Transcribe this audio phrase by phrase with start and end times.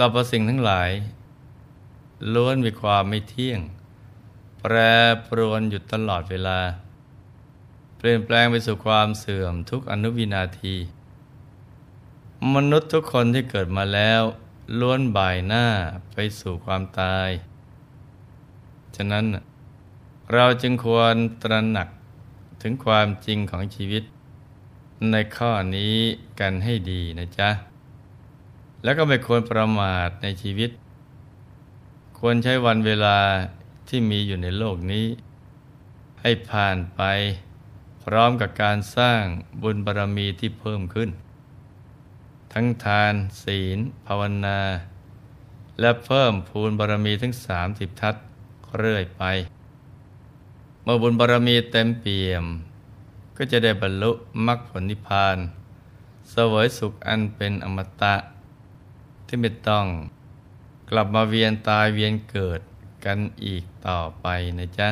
[0.00, 0.90] รรพสิ่งทั้งหลาย
[2.34, 3.60] ล้วนมีความไม่เที่ยง
[4.60, 4.74] แปร
[5.28, 6.60] ปรวนอยู่ตลอดเวลา
[7.96, 10.76] เปลี่ยนแปลงไปสู่ความเสื่อมทุกอนุวินาที
[12.54, 14.22] มนุษย์ทุกคนที่เกิดมาแล้ว
[14.80, 15.66] ล้วนบ่ายหน้า
[16.12, 17.28] ไปสู่ความตาย
[18.96, 19.24] ฉะนั้น
[20.34, 21.88] เราจึงควรตระหนัก
[22.62, 24.04] ถึงความจริงของชีวิต
[25.10, 25.96] ในข้อนี้
[26.40, 27.69] กันให้ดีนะจ๊ะ
[28.82, 30.70] แล้วก็ไม่ควรประมาทในชีวิต
[32.18, 33.18] ควรใช้วันเวลา
[33.88, 35.06] ที่มีอยู่ในโลกนี้
[36.20, 37.02] ให้ผ่านไป
[38.04, 39.22] พร้อมกับการสร้าง
[39.62, 41.10] บุญบารรมีที่เพิ่มขึ้น
[42.52, 44.60] ทั้งทานศีล ภาวนา
[45.80, 48.14] และเพิ่มพูนบารรมีทั้งสามสิบทัศ
[48.78, 49.22] เรื่อยไป
[50.82, 52.44] เมื่อบุญบารรมีเต็มเปี่ยม
[53.36, 54.10] ก็จะได้บรรลุ
[54.46, 55.36] มรรคผลนิพพาน
[56.30, 58.14] เสวยสุขอันเป็นอมตะ
[59.32, 59.86] ที่ไม่ต้อง
[60.90, 62.60] กลับมาเวียนตายเวียนเกิด
[63.04, 64.26] กันอีกต่อไป
[64.58, 64.88] นะจ๊ะ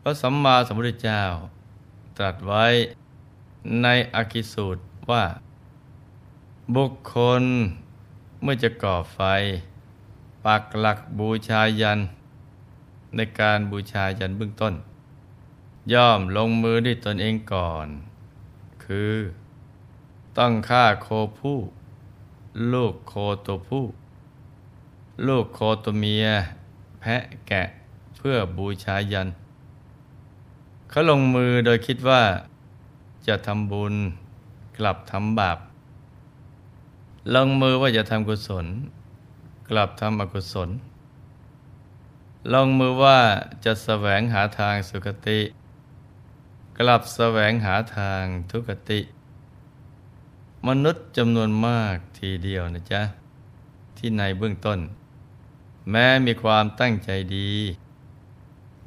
[0.00, 1.22] พระสัมมาสัมพุทธเจ้า
[2.16, 2.64] ตรัสไว้
[3.82, 5.24] ในอากิสูตรว่า
[6.76, 7.42] บุคคล
[8.42, 9.20] เมื่อจะก่อไฟ
[10.44, 12.00] ปักหลักบูชายัน
[13.16, 14.74] ในการบูชายันเบื้องต้น
[15.92, 17.86] ย่อมลงมือด้วยตนเองก่อน
[18.84, 19.14] คือ
[20.38, 21.08] ต้องฆ่าโค
[21.40, 21.58] ผู้
[22.72, 23.14] ลูกโค
[23.46, 23.84] ตัวผู้
[25.26, 26.26] ลูกโคตัวเมีย
[27.00, 27.62] แพะแกะ
[28.16, 29.28] เพื่อบูชายัน
[30.88, 32.22] เขาลงมือโดยคิดว่า
[33.26, 33.94] จะทำบุญ
[34.76, 35.58] กลับทำบาป
[37.34, 38.66] ลงมือว่าจะทำกุศล
[39.68, 40.70] กลับทำอกุศล
[42.52, 43.18] ลงมือว่า
[43.64, 45.40] จะแสวงหาทางสุคติ
[46.78, 49.00] กลับแสวงหาทางทุกติ
[50.68, 53.02] มนุษย์จำนวนมากทีเดียวนะจ๊ะ
[53.96, 54.78] ที่ในเบื้องต้น
[55.90, 57.50] แม้มีความตั้งใจดี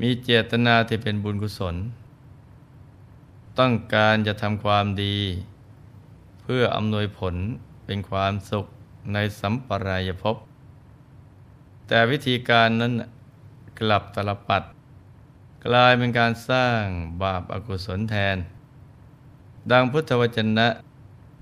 [0.02, 1.76] มีเจตนาที่เป็นบุญกุศล
[3.60, 5.18] ต้องการจะทำความดี
[6.42, 7.36] เพื่ออำนวยผล
[7.86, 8.66] เป็นความสุข
[9.14, 10.36] ในสัมปรายภพ
[11.88, 12.94] แต่วิธีการนั้น
[13.80, 14.64] กลับตลปัด
[15.66, 16.84] กลายเป็นการสร้าง
[17.22, 18.38] บาปอากุศลแทน
[19.72, 20.68] ดังพุทธวจนะ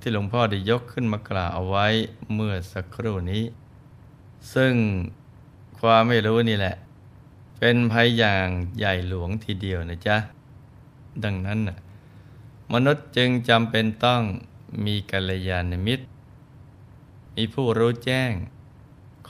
[0.07, 1.87] ที่หลวงพ่อได้ยกขึ้นมากล่าวเอาไว้
[2.33, 3.43] เมื่อสักครู่นี้
[4.53, 4.73] ซึ่ง
[5.79, 6.75] ความไม่รู้นี่แหละ
[7.59, 10.17] เป็นภัยอย่างใหญ่หลวงทีเดียวนะจ๊ะ
[11.23, 11.59] ดังนั้น
[12.73, 14.21] มนุษย์จึงจำเป็นต้อง
[14.85, 16.05] มีกัลยาณมิตร
[17.35, 18.31] มีผู้รู้แจ้ง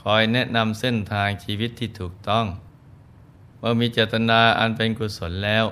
[0.00, 2.46] คอยแนะนำเส้นทางชีวิตที่ถูกต้อง
[3.58, 5.64] เมื่อมีเจตนาอันเป็นกุศลแล้ว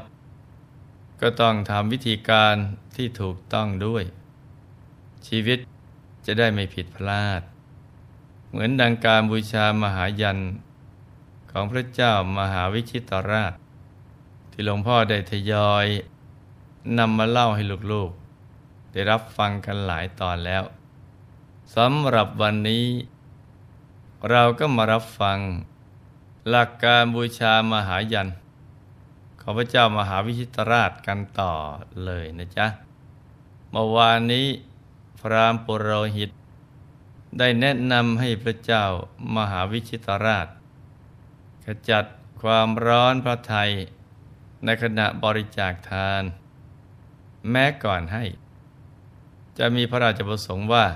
[1.20, 2.54] ก็ต้องทำวิธีการ
[2.96, 4.04] ที่ถูกต้องด้วย
[5.28, 5.58] ชีวิต
[6.26, 7.42] จะได้ไม่ผิดพลาด
[8.50, 10.38] เหมือนดังการบูชามหายัน
[11.50, 13.54] ของพระเจ้ามหาวิชิตราช
[14.50, 15.86] ที่หลวงพ่อได้ทยอย
[16.98, 17.62] นำมาเล่าให้
[17.92, 20.62] ลูกๆ ได้รับฟังกันหลายตอนแล้ว
[21.76, 22.86] สำหรับวันนี้
[24.30, 25.38] เราก็มารับฟัง
[26.50, 28.28] หลักการบูชามหายัน
[29.40, 31.52] ของพระเจ้ามหาวิชิตราชกันต่อ
[32.04, 32.66] เลยนะจ๊ะ
[33.70, 34.46] เมื่อวานนี้
[35.24, 36.30] พรามปุโรหิต
[37.38, 38.84] ได้แนะนำให้พระเจ้า
[39.36, 40.48] มหาวิชิตราช
[41.64, 42.04] ขจัด
[42.40, 43.70] ความร้อนพระไทย
[44.64, 46.22] ในขณะบริจาคทาน
[47.50, 48.24] แม้ก่อนให้
[49.58, 50.86] จะมีพระราชประสงค์ว่า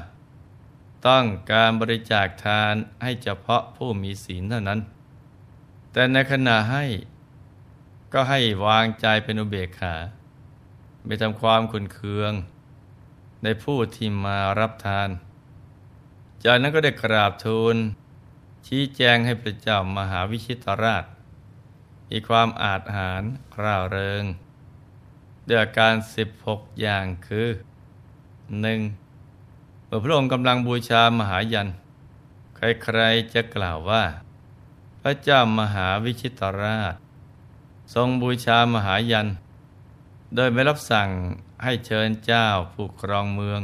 [1.06, 4.80] ต้องการบริจาคทานให้เฉพาะผู้มีศีลเท่านั้น
[5.92, 6.84] แต่ในขณะให้
[8.12, 9.94] ก็ให้วางใจเป็นอุเบกขา
[11.04, 12.32] ไม่ทำความขุนเคือง
[13.42, 15.08] ในผู้ที่มารับทาน
[16.44, 17.76] จากนั้นก็ได้กราบทูล
[18.66, 21.04] ชี้แจงให้พระเจ้ามหาวิชิตราช
[22.10, 23.22] มีความอาจหาร
[23.62, 24.24] ร่าเริง
[25.48, 27.48] ด้วยการสิบหกอย่างคือ
[28.60, 28.80] หนึ่ง
[29.86, 31.68] เมื่อพระองค์กำลังบูชามหายัน
[32.56, 34.04] ใครๆจะกล่าวว่า
[35.00, 36.94] พระเจ้ามหาวิชิตราช
[37.94, 39.28] ทรงบูชามหายัน
[40.34, 41.08] โดยไม่รับสั่ง
[41.62, 43.60] ให้เชิญเจ้าผู้ครองเมือง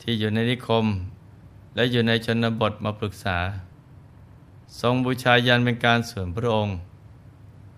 [0.00, 0.86] ที่อยู่ในนิคม
[1.74, 3.38] และอยู่ในชนบทมาปรึกษา
[4.80, 6.76] ทรงบูชายันเป็นการส่วนพระองค์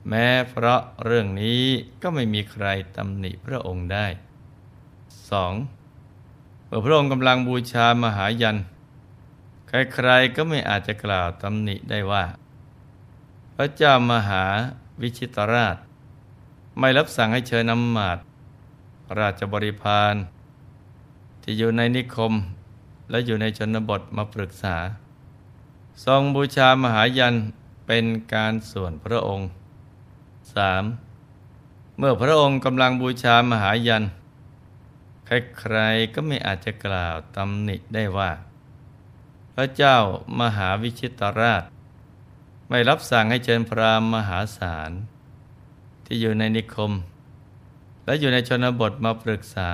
[0.08, 1.62] แม้เพราะเรื่องนี้
[2.02, 2.66] ก็ไม่มีใคร
[2.96, 4.06] ตำหนิพระองค์ได้
[5.36, 6.66] 2.
[6.66, 8.56] เมื่อพระองค์กำลังบูชามหายัน
[9.68, 12.24] ใครๆก็ไม่อาจจะกล่าวตำหนิได้ว่า
[13.54, 14.44] พระเจ้ามหา
[15.00, 15.76] วิชิตราช
[16.78, 18.18] ไม่รับสั่งให้เชิญนำมาต
[19.18, 20.14] ราชบริพาร
[21.42, 22.32] ที่อยู่ในนิคม
[23.10, 24.76] และอยู่ในชนบทมาปรึกษา
[26.04, 27.34] ทรงบูชามหายัน
[27.86, 28.04] เป็น
[28.34, 29.48] การส่วนพระองค์
[31.12, 31.98] 3.
[31.98, 34.04] เมื่อพระองค์กำลังบูชามหายัน
[35.26, 38.30] ใครๆก็ไม่อาจจะกล่าวตำหนิได้ว่า
[39.54, 39.96] พระเจ้า
[40.40, 41.62] มหาวิชิตราช
[42.68, 44.90] ไม่รับสั่งให้เชิญพรามมหาศาล
[46.04, 46.92] ที่อยู่ในนิคม
[48.06, 49.68] และอยู่ในชนบทมาปรึกษา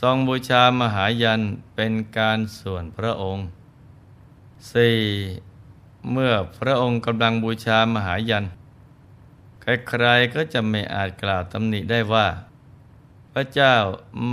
[0.00, 1.40] ทรงบูชามหายัน
[1.74, 3.44] เป็นการส่วนพระองค์
[4.76, 6.10] 4.
[6.12, 8.44] เมื่อพระองค์กำลังบูชามหายัน
[9.60, 12.26] ใครๆก็จะไม่อาจกล่าวตำหนิได้ว่า
[13.32, 13.74] พระเจ้า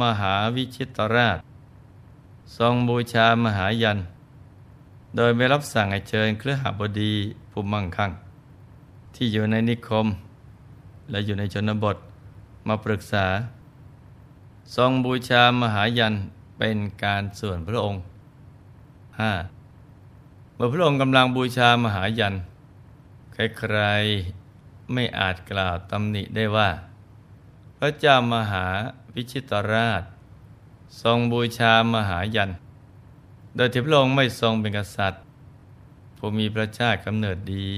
[0.01, 1.38] มหาวิชิตราช
[2.57, 4.00] ทรงบูชามหายัน
[5.15, 7.13] โดยไม่รับสั่งให้เชิญเครือหบดี
[7.51, 8.12] ผู้มั่งคั่ง
[9.15, 10.07] ที่อยู่ในนิคม
[11.09, 11.97] และอยู่ในชนบท
[12.67, 13.25] มาปรึกษา
[14.75, 16.15] ทรงบูชามหายัน
[16.57, 18.01] เป็นการส่วนพระองค์
[19.63, 20.53] 5.
[20.55, 22.35] เมื่อพระองค์กำลังบูชามหายัน
[23.33, 26.69] ใครๆไม่อาจกล่าวตำหนิได้ว่า
[27.77, 28.65] พระเจ้ามหา
[29.13, 30.03] วิชิตราช
[31.01, 32.51] ทรงบูชามหายัน
[33.55, 35.23] โดยที่พระองค์ไม่ทรงเป็นกษัตริย์
[36.17, 37.71] ผู้มีพระชาติกำเนิดดี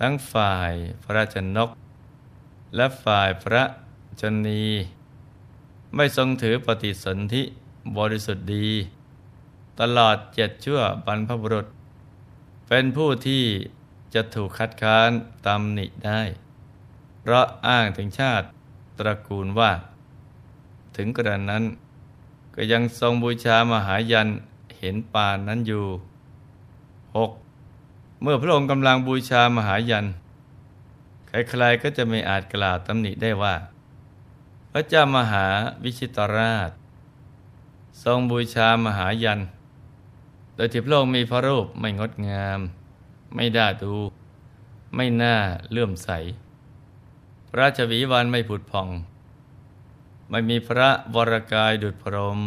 [0.00, 0.72] ทั้งฝ่าย
[1.02, 1.70] พระราชนก
[2.76, 3.62] และฝ่ายพระ
[4.20, 4.64] ชนี
[5.94, 7.42] ไม่ทรงถือปฏิสนธิ
[7.98, 8.68] บริสุทธิ์ดี
[9.80, 11.66] ตลอดเจ็ดชั่วบรรพบุรุษ
[12.68, 13.44] เป็นผู้ที่
[14.14, 15.10] จะถูกคัดค้าน
[15.46, 16.20] ตำหนิได้
[17.20, 18.46] เพราะอ้างถึงชาติ
[18.98, 19.72] ตระกูลว่า
[20.96, 21.64] ถึงกระนั้น
[22.54, 24.28] ก็ยังทรงบูชามหายัน
[24.78, 25.84] เห็นปานนั้นอยู่
[27.44, 28.22] 6.
[28.22, 30.06] เมื่อพระองค์กำลังบูชามหายัน
[31.50, 33.56] ใครๆก็จะไม่อาจกล่าวตำหนิได้ว่า
[34.72, 35.46] พระเจ้ามหา
[35.82, 36.70] วิชิตราช
[38.02, 39.40] ทรงบูชามหายัน
[40.54, 42.60] โดยที่พระองค์มีพระรูปไม่งดงาม
[43.34, 43.94] ไม่ได้ดู
[44.94, 45.36] ไม่น่า
[45.70, 46.10] เลื่อมใส
[47.48, 48.88] พระราชวิวันไม่ผุดพอง
[50.30, 52.40] ไม่มีพระวรกายดุจพรม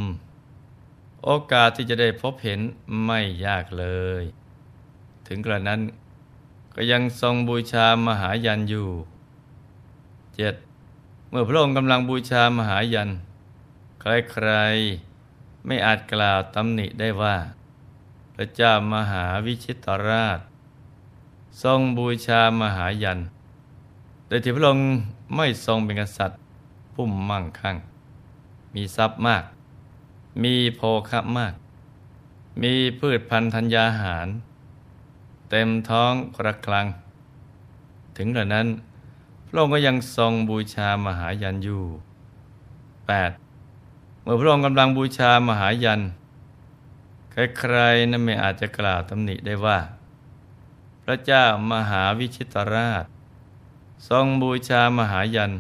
[1.24, 2.60] โอกาสที่จะได้พบเห็น
[3.06, 3.86] ไม่ยากเล
[4.22, 4.24] ย
[5.28, 5.82] ถึงกระนั้น
[6.76, 8.88] ก็ยังทรงบูชามหายันอยู่
[10.36, 10.56] เจ็ด
[11.30, 13.10] เมื่อพระองค์กำลังบูชามหายัน
[14.02, 17.38] ใครๆไม่อาจกล่าวตำหนิได้ว่า
[18.36, 20.40] พระเจ้ามหาวิชิตราช
[21.64, 23.20] ทรงบูชามหายัน
[24.28, 24.88] โดยที่พระองค์
[25.36, 26.40] ไม่ทรงเป็นกษัตริย์
[26.94, 27.78] ผู้มั่งคั่ง
[28.76, 29.44] มีทรัพย์มาก
[30.44, 31.54] มีโภคะมาก
[32.62, 34.28] มีพืชพันธัญญาหาร
[35.54, 36.88] เต็มท้องกระคลัง
[38.18, 38.68] ถึงกระนั้น
[39.48, 41.84] พระองค์ก็ยังทรงบูชามหายันอยู่
[43.04, 44.22] 8.
[44.22, 46.02] เมื่อพระองค์กำลังบูชามหายัน
[47.32, 49.80] ใครๆนั้นไม่อาจจะกล่าวตำหนิได้ว่า
[51.04, 53.06] พระเจ้ามหาวิชิตราช
[54.10, 55.52] ทรงบูชามหายัน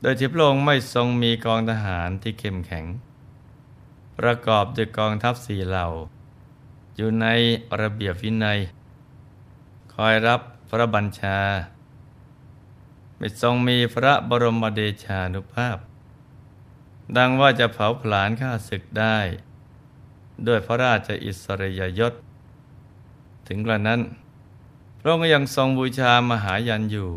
[0.00, 2.84] โดยที่พระองค์ไม่ทรงมีกองทหารที่เข้มแข็ง
[4.18, 5.88] ประกอบด้วยกองทัพสี่เหล่า
[6.96, 7.26] อยู่ใน
[7.80, 8.58] ระเบียบวินัย
[9.94, 11.38] คอยรับพระบัญชา
[13.16, 15.76] ไม่ทรงมีพระบรมเดชานุภาพ
[17.16, 19.18] ดังว่าจะเผาผลาญข้าศึกได้
[20.46, 22.14] ด้วยพระราชอิสริยยศ
[23.46, 24.00] ถึงกระนั้น
[25.00, 27.10] พระองค์ยังทรงบูชามหายันอยู่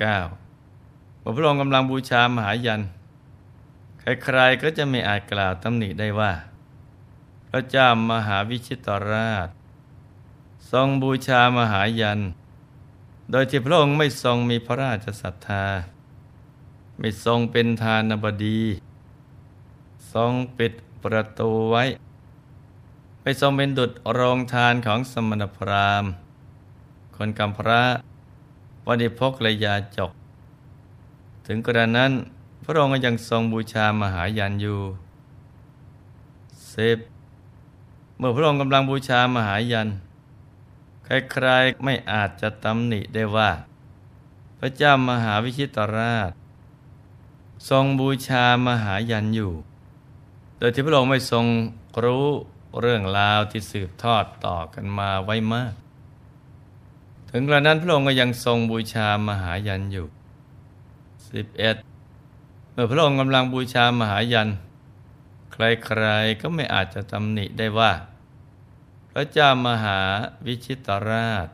[0.00, 1.20] 9.
[1.20, 2.82] เมื่อพระองค์กำลังบูชามหายัน
[4.00, 6.32] ใครๆก็จะไม่อาจกล่าวตำหนิได้ว่า
[7.56, 9.48] ระเจ้ามหาวิชิตราช
[10.72, 12.20] ทรงบูชามหายัน
[13.30, 15.66] โดยที่พระองค์ไม่ทรงมีพระราชศรัทธา
[16.98, 18.62] ไม่ทรงเป็นทานบดี
[20.12, 20.72] ทรงปิด
[21.02, 21.84] ประตูไว้
[23.22, 26.10] ไม่ทรงเป็นดุจโรงทานของสมณพราหมณ์
[27.16, 27.82] คนกำพระ
[28.86, 30.10] วันิพกและยาจก
[31.46, 32.12] ถึงกระนั้น
[32.64, 34.80] พระองค์ยังทรงบูชามหายันอยู่
[36.68, 36.98] เซฟ
[38.18, 39.88] เมื่อพระองค์กำลังบูชามหายัน
[41.04, 43.50] ใครๆไม่อาจจะตำหนิได้ว่า
[44.58, 46.30] พระเจ้ามหาวิชิตราช
[47.68, 49.52] ทรงบูชามหายันอยู่
[50.58, 51.44] โดยที่พระองค์ไม่ทรง
[52.04, 52.26] รู้
[52.80, 55.72] เรื่องราวที่สืบทอดต่อกันมาไว้มาก
[57.30, 60.06] ถึงกระนั้นพระองค์ก็ยังทรงบูชามหายันอยู่
[61.36, 61.56] 11.
[62.72, 64.48] เมื่อพระองค์กำลังบูชามหายัน
[65.52, 67.92] ใครๆก็ไม่อาจจะตำหนิได้ว่า
[69.10, 70.00] พระเจ้ามหา
[70.46, 71.48] วิชิตราช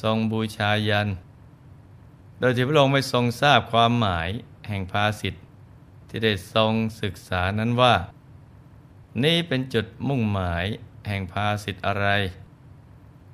[0.00, 1.08] ทรงบูชายัน
[2.38, 4.28] โดยที่พระองค์ไม่ทรงทราบความหมาย
[4.68, 5.42] แห่งภาสิทธิ์
[6.08, 6.72] ที่ได้ทรง
[7.02, 7.94] ศึกษานั้นว่า
[9.24, 10.64] นี่เป็นจุดมุ่งหมาย
[11.08, 12.06] แห่งภาสิทธิ์อะไร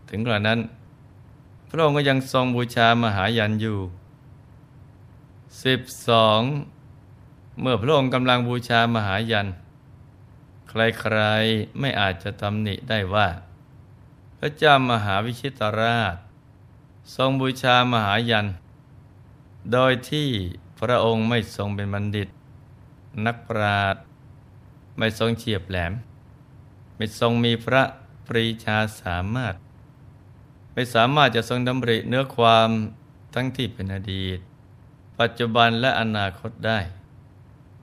[0.08, 0.60] ถึงกระนั้น
[1.70, 3.78] พระองค์ก็ยังทรงบูชามหายันอยู่
[5.64, 6.40] สิบสอง
[7.60, 9.48] เมื่อพระองค์กำลังบูชามหายัน
[10.68, 13.28] ใครๆไม่อาจจะตำหนิได้ว่า
[14.38, 16.16] พระเจ้ามหาวิชิตราช
[17.16, 18.46] ทรงบูชามหายัน
[19.72, 20.28] โดยที่
[20.80, 22.28] พระองค์ไม่ทรงเป็นบัณฑิต
[23.26, 24.02] นักปราชญ์
[24.98, 25.92] ไม่ทรงเฉียบแหลม
[26.96, 27.82] ไม่ทรงมีพระ
[28.26, 29.54] ปรีชาสามารถ
[30.72, 32.68] ไม่สามารถจะทรงดำริเนื้อความ
[33.34, 34.38] ทั้งที่เป็นอดีต
[35.20, 36.78] ปัจจุบันและอนาคตได้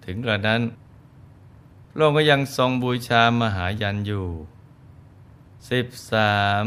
[0.09, 0.61] ถึงกระนั้น
[1.91, 4.27] พระองค์ก็ยังทรงบูชามหายันอยู่
[5.69, 6.65] สิบสาม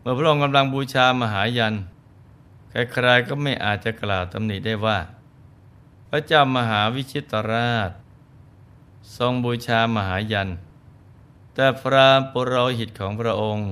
[0.00, 1.74] เมื่อพระองค์กำลังบูชามหายัน
[2.70, 4.98] ใครๆก็ไม่อาจจะกล่าวตำหนิได้ว่า
[6.08, 7.90] พระเจ้ามหาวิชิตราช
[9.16, 10.48] ทรงบูชามหายัน
[11.54, 13.70] แต่พระปุโรหิตของพระองค์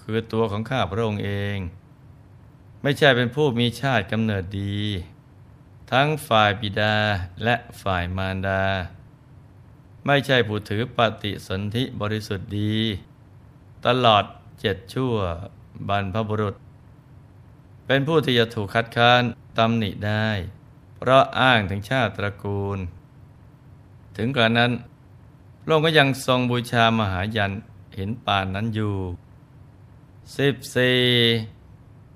[0.00, 1.58] คือตัวของข้าพระองค์เอง
[2.82, 4.80] ไม่ใช่เป็นผู้มีชาติกำเนิดดี
[5.94, 6.96] ทั้งฝ่ายบิดา
[7.44, 8.62] และฝ่ายมารดา
[10.06, 12.76] ไม่ใช่ผู้ถือปฏิสนธิบริสุทธิ์ดี
[13.86, 14.24] ตลอด
[14.60, 15.14] เจ็ดชั่ว
[15.88, 16.54] บรรพบุรุษ
[17.86, 19.22] เป็นผู้ที่จะถูกคัดค้าน
[19.58, 20.28] ตำหนิได้
[20.96, 22.78] เพราะอ้างถึงชาติตระกูล
[24.16, 24.72] ถึงกระนั้น
[25.62, 27.52] พระองค์ก็ยังทรงบูชามหายัน
[27.96, 28.94] เห็นป่านนั้นอยู่
[30.36, 31.00] สิบสี่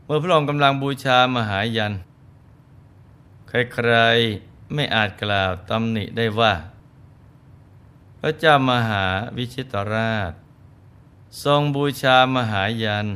[0.04, 1.93] เมื่อพระองค์กำลังบูชามหายัน
[3.57, 6.55] ใครๆไม่อาจกล่าวตำหนิได้ว่า
[8.19, 9.05] พระเจ้ามหา
[9.37, 10.33] วิชิตราช
[11.45, 13.07] ทรงบูชามหายัน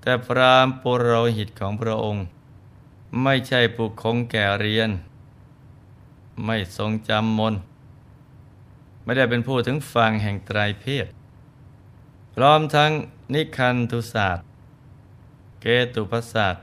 [0.00, 2.24] แต่พรามปุโรหิตของพระองค์
[3.22, 4.90] ไม่ใช่ผู้คงแก่เรียน
[6.44, 7.54] ไม่ทรงจำมน
[9.02, 11.06] ไม่ได้เป็นผู้ถึงฝั่งแห่งไตรเพศ
[12.34, 12.90] พร้อมทั้ง
[13.34, 14.44] นิคันทุศาสตร์
[15.60, 16.62] เกตุพศาสตร์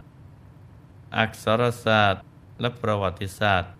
[1.18, 2.27] อักษรศาสตร์
[2.60, 3.72] และประวัติศาสตร์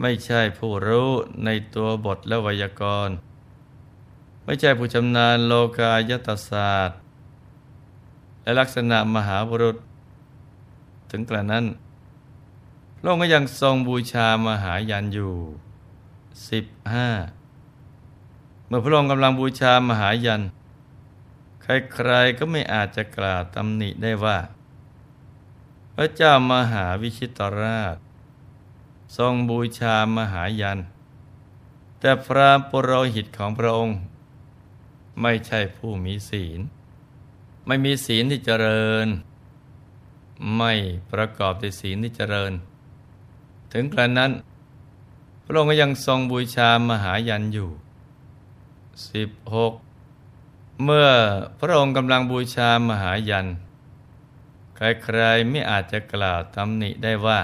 [0.00, 1.10] ไม่ใช่ผู้รู้
[1.44, 3.16] ในตัวบทและไวยากรณ์
[4.44, 6.98] ไม่ใช่ผู้ชำนาญโลกายตศาสตร์
[8.42, 9.76] และลักษณะมหาบุรุษ
[11.10, 11.64] ถึงกระนั้น
[12.98, 15.32] พระองค์ก็ยังทรงบูชามหายันอยู่
[16.50, 17.08] สิบห้า
[18.66, 20.42] เมื่อพระองค์กำลังบูชามหายัน
[21.62, 24.38] ใครๆก็ไม่อาจจะกล่าวตำหนิได้ว่า
[25.96, 27.96] พระเจ้ามหาวิชิตราช
[29.16, 30.78] ทรงบูชามหายัน
[32.00, 33.98] แต่พระปุโรหิตของพระองค์
[35.20, 36.60] ไม่ใช่ผู้มีศีล
[37.66, 39.08] ไม่มีศีลที่เจริญ
[40.56, 40.72] ไม่
[41.12, 42.52] ประกอบด้วยศีลที่เจริญ
[43.72, 44.32] ถึงกระนั้น
[45.44, 47.70] พระองค์ก็ยังทรงบูชามหายันอยู่
[49.44, 51.08] 16 เมื่อ
[51.60, 53.46] พระองค์กำลังบูชามหายัน
[54.76, 57.40] ใครๆไม่อาจจะกล่าวตำหนิได้ว่า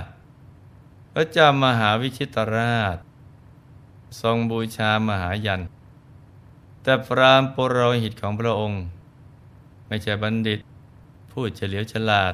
[1.12, 2.96] พระเจ้ามหาวิชิตราช
[4.20, 5.60] ทรงบูชามหายัน
[6.82, 8.82] แต่พรามปุโรหิตของพระองค์
[9.86, 10.58] ไม่ใช่บัณฑิต
[11.30, 12.32] ผู้เฉลียวฉลาด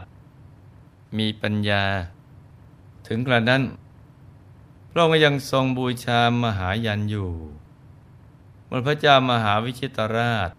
[1.18, 1.84] มีปัญญา
[3.06, 3.62] ถึงกระนั้น
[4.90, 7.30] พระองค์ยังทรงบูชามหายันอยู่
[8.66, 10.50] เมื่อพระเจ้ามหาวิชิตราช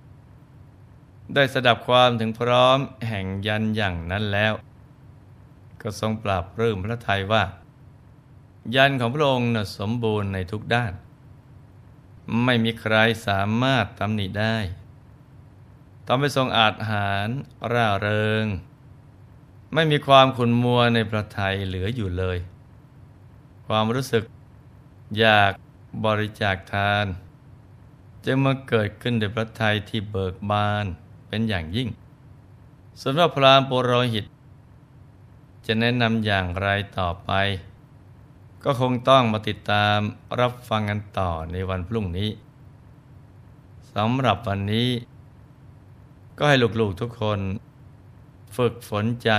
[1.33, 4.53] ได้สดับความถึงพร้อมแห่งยันอย่างนั้นแล้ว
[5.81, 7.43] ก็ทรงปราบเริ่มพระทัยว่า
[8.75, 10.93] ยันของพระองค์น่ะสมบูรณ์ในทุกด้าน
[12.43, 12.95] ไม่มีใคร
[13.27, 14.57] สามารถตำหนิได้
[16.07, 17.27] ทำให้ทรงอาจหาร
[17.71, 18.45] ร่าเริง
[19.73, 22.37] ไม่มีความขุนมัวในพระทัยเหลืออยู่เลย
[23.67, 24.23] ความรู้สึก
[25.19, 25.51] อยาก
[26.05, 27.05] บริจาคทาน
[28.25, 30.85] จึงมาเกิดขึ้นในพระทัยที่เบิกบาน
[31.27, 31.89] เป็นอย่างยิ่ง
[33.03, 34.25] สำหรับพรามโปรหิต
[35.65, 36.67] จะแนะนำอย่างไร
[36.97, 37.31] ต่อไป
[38.63, 39.97] ก็คงต้องมาติดตาม
[40.39, 42.29] รับฟังกันต่อในวันพรุ่งนี้
[43.93, 44.89] สำหรับวันนี้
[46.37, 47.39] ก็ให้ลูกๆทุกคน
[48.57, 49.31] ฝึกฝนใจ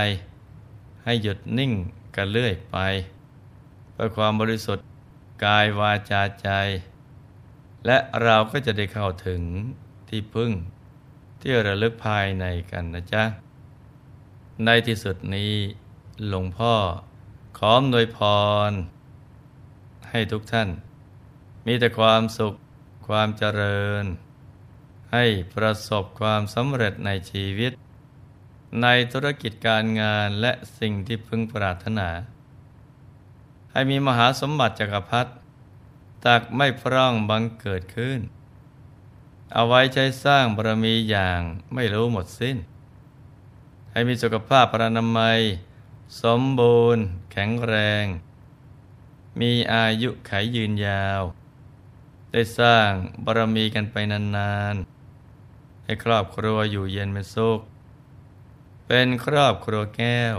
[1.05, 1.73] ให้หยุดนิ่ง
[2.17, 2.77] กันเรื่อยไป
[3.93, 4.87] เพื่อความบริสุทธิ์
[5.45, 6.49] กายวาจาใจ
[7.87, 9.43] และเราก็จะได้เข้าถึง
[10.09, 10.51] ที่พึ่ง
[11.41, 13.25] ที่ระลึกภายในกันนะจ๊ะ
[14.65, 15.53] ในที่สุดนี้
[16.29, 16.75] หลวงพ่อ
[17.59, 18.19] ขอมโดยพ
[18.71, 18.73] ร
[20.11, 20.69] ให้ทุกท่าน
[21.67, 22.55] มีแต่ความสุข
[23.09, 24.05] ความเจริญ
[25.13, 27.73] ให้ประสบความสำเร็จในชีวิต
[28.83, 32.09] ในธุรกิจการงานและสิ่งที่พึงปรารถนา
[33.73, 35.31] ให้มีมหาสมบัติจักรพรรดิ
[36.27, 38.19] ตักไม่พร่องบังเกิดขึ้น
[39.53, 41.41] เอาไว้ใช้สร้างบารมีอย่าง
[41.75, 42.57] ไม่รู้หมดสิ้น
[43.91, 45.41] ให้มีสุขภาพพระนามัย
[46.23, 48.05] สมบูรณ์ แข็งแรง
[49.41, 51.23] มีอายุขายยืนยาว
[52.33, 52.91] ได้สร้าง
[53.25, 57.61] บารมีกันไปนานๆ ให้ครอบครัวอยู่เย็นเป็นสุข
[58.87, 60.37] เป็นครอบครัวแก้ว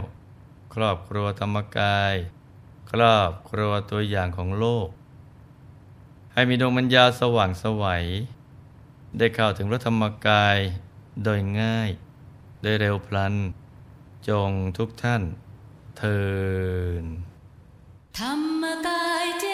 [0.73, 2.15] ครอบครัวธรรมกาย
[2.91, 4.87] ครอบครัวตัวอย่างของโลก
[6.33, 8.05] ให้มีดวงปัญญาสว่างสวัย
[9.17, 10.57] ได้เข้าถึงพระธรรมกาย
[11.23, 11.89] โดยง่าย
[12.61, 13.35] โดยเร็วพลัน
[14.29, 15.21] จงทุกท่าน
[15.97, 16.19] เทิ
[17.03, 17.05] น
[18.19, 19.45] ธรรมกายเจ